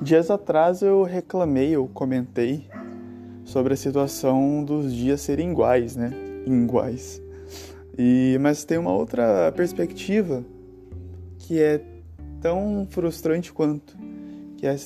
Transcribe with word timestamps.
Dias 0.00 0.30
atrás 0.30 0.82
eu 0.82 1.02
reclamei, 1.02 1.70
eu 1.70 1.88
comentei 1.92 2.68
sobre 3.44 3.72
a 3.72 3.76
situação 3.76 4.62
dos 4.62 4.92
dias 4.92 5.22
serem 5.22 5.50
iguais, 5.50 5.96
né? 5.96 6.12
Iguais. 6.46 7.22
E 7.98 8.36
mas 8.40 8.62
tem 8.62 8.76
uma 8.76 8.92
outra 8.92 9.50
perspectiva 9.56 10.44
que 11.38 11.62
é 11.62 11.80
tão 12.42 12.86
frustrante 12.90 13.50
quanto, 13.52 13.96
que 14.58 14.66
é 14.66 14.76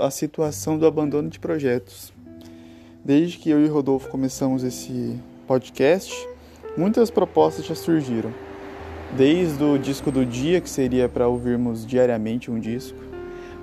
a 0.00 0.10
situação 0.10 0.78
do 0.78 0.86
abandono 0.86 1.28
de 1.28 1.40
projetos. 1.40 2.12
Desde 3.04 3.38
que 3.38 3.50
eu 3.50 3.64
e 3.64 3.66
Rodolfo 3.66 4.08
começamos 4.08 4.62
esse 4.62 5.18
podcast, 5.48 6.14
muitas 6.76 7.10
propostas 7.10 7.64
já 7.66 7.74
surgiram. 7.74 8.32
Desde 9.16 9.64
o 9.64 9.76
disco 9.76 10.12
do 10.12 10.24
dia, 10.24 10.60
que 10.60 10.70
seria 10.70 11.08
para 11.08 11.26
ouvirmos 11.26 11.84
diariamente 11.84 12.50
um 12.50 12.60
disco, 12.60 13.10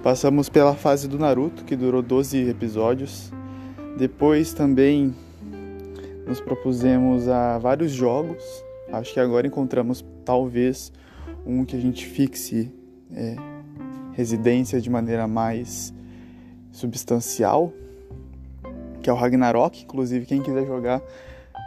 passamos 0.08 0.48
pela 0.48 0.74
fase 0.74 1.06
do 1.06 1.20
Naruto, 1.20 1.66
que 1.66 1.76
durou 1.76 2.02
12 2.02 2.48
episódios. 2.50 3.30
Depois 3.98 4.54
também 4.54 5.14
nos 6.26 6.40
propusemos 6.40 7.28
a 7.28 7.58
vários 7.58 7.92
jogos. 7.92 8.42
Acho 8.90 9.14
que 9.14 9.20
agora 9.20 9.46
encontramos 9.46 10.06
talvez 10.24 10.94
um 11.46 11.66
que 11.66 11.76
a 11.76 11.80
gente 11.82 12.06
fixe 12.06 12.74
é, 13.14 13.36
residência 14.14 14.80
de 14.80 14.90
maneira 14.90 15.28
mais 15.28 15.94
substancial, 16.72 17.74
que 19.04 19.10
é 19.10 19.14
o 19.14 19.16
Ragnarok. 19.18 19.84
Inclusive, 19.84 20.26
quem 20.26 20.42
quiser 20.42 20.66
jogar, 20.66 21.02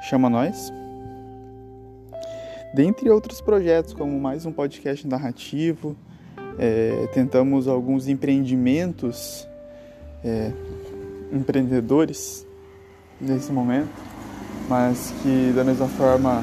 chama 0.04 0.30
nós. 0.30 0.72
Dentre 2.72 3.10
outros 3.10 3.42
projetos, 3.42 3.92
como 3.92 4.18
mais 4.18 4.46
um 4.46 4.52
podcast 4.52 5.06
narrativo, 5.06 5.94
é, 6.58 7.08
tentamos 7.12 7.68
alguns 7.68 8.08
empreendimentos 8.08 9.48
é, 10.24 10.52
empreendedores 11.32 12.46
nesse 13.20 13.52
momento, 13.52 13.90
mas 14.68 15.12
que 15.22 15.52
da 15.54 15.64
mesma 15.64 15.88
forma 15.88 16.42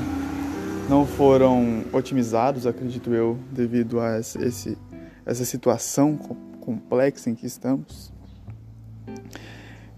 não 0.89 1.05
foram 1.05 1.83
otimizados, 1.91 2.65
acredito 2.65 3.13
eu, 3.13 3.37
devido 3.51 3.99
a 3.99 4.19
esse, 4.19 4.77
essa 5.25 5.43
situação 5.43 6.17
complexa 6.61 7.29
em 7.29 7.35
que 7.35 7.45
estamos. 7.45 8.11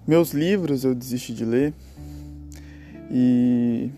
Meus 0.07 0.31
livros 0.31 0.83
eu 0.83 0.95
desisti 0.95 1.33
de 1.33 1.45
ler 1.45 1.73
e 3.11 3.91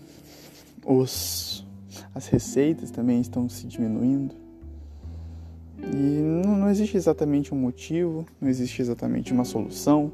os, 0.84 1.66
as 2.14 2.26
receitas 2.26 2.90
também 2.90 3.20
estão 3.20 3.48
se 3.48 3.66
diminuindo. 3.66 4.34
E 5.82 5.96
não, 5.96 6.56
não 6.56 6.70
existe 6.70 6.96
exatamente 6.96 7.52
um 7.52 7.58
motivo, 7.58 8.26
não 8.40 8.48
existe 8.48 8.80
exatamente 8.80 9.32
uma 9.32 9.44
solução, 9.44 10.12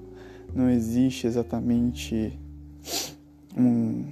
não 0.55 0.71
existe 0.71 1.27
exatamente 1.27 2.39
um, 3.57 4.05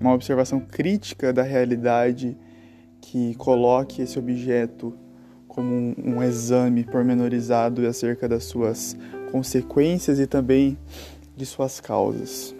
uma 0.00 0.14
observação 0.14 0.60
crítica 0.60 1.32
da 1.32 1.42
realidade 1.42 2.36
que 3.00 3.34
coloque 3.34 4.02
esse 4.02 4.18
objeto 4.18 4.94
como 5.46 5.70
um, 5.74 5.94
um 5.98 6.22
exame 6.22 6.82
pormenorizado 6.84 7.86
acerca 7.86 8.26
das 8.26 8.44
suas 8.44 8.96
consequências 9.30 10.18
e 10.18 10.26
também 10.26 10.78
de 11.36 11.44
suas 11.44 11.78
causas. 11.78 12.54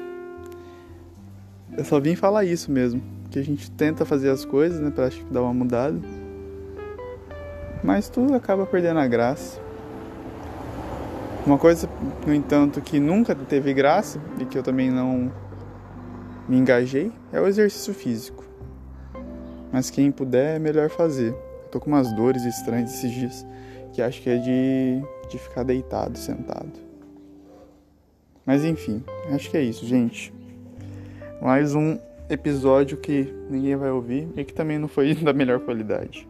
Eu 1.76 1.84
só 1.84 1.98
vim 1.98 2.14
falar 2.14 2.44
isso 2.44 2.70
mesmo, 2.70 3.02
que 3.30 3.38
a 3.38 3.42
gente 3.42 3.70
tenta 3.70 4.04
fazer 4.04 4.28
as 4.28 4.44
coisas, 4.44 4.78
né, 4.78 4.90
para 4.90 5.10
dar 5.30 5.42
uma 5.42 5.54
mudada, 5.54 5.98
mas 7.82 8.08
tudo 8.08 8.34
acaba 8.34 8.66
perdendo 8.66 9.00
a 9.00 9.06
graça. 9.06 9.60
Uma 11.46 11.58
coisa, 11.58 11.88
no 12.26 12.32
entanto, 12.32 12.80
que 12.80 13.00
nunca 13.00 13.34
teve 13.34 13.74
graça 13.74 14.20
e 14.38 14.44
que 14.44 14.56
eu 14.56 14.62
também 14.62 14.90
não 14.90 15.32
me 16.48 16.56
engajei 16.56 17.10
é 17.32 17.40
o 17.40 17.46
exercício 17.46 17.92
físico. 17.92 18.44
Mas 19.72 19.90
quem 19.90 20.12
puder 20.12 20.56
é 20.56 20.58
melhor 20.58 20.88
fazer. 20.90 21.34
Tô 21.70 21.80
com 21.80 21.88
umas 21.90 22.12
dores 22.12 22.44
estranhas 22.44 22.92
esses 22.94 23.10
dias 23.10 23.46
que 23.92 24.00
acho 24.00 24.22
que 24.22 24.30
é 24.30 24.36
de, 24.36 25.02
de 25.28 25.38
ficar 25.38 25.62
deitado, 25.62 26.16
sentado. 26.16 26.72
Mas 28.44 28.64
enfim, 28.64 29.04
acho 29.30 29.50
que 29.50 29.56
é 29.56 29.62
isso, 29.62 29.86
gente. 29.86 30.32
Mais 31.40 31.74
um 31.74 31.98
episódio 32.28 32.96
que 32.96 33.32
ninguém 33.50 33.76
vai 33.76 33.90
ouvir 33.90 34.28
e 34.36 34.44
que 34.44 34.54
também 34.54 34.78
não 34.78 34.88
foi 34.88 35.14
da 35.22 35.32
melhor 35.32 35.60
qualidade. 35.60 36.26